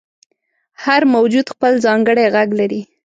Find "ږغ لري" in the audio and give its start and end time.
2.35-2.81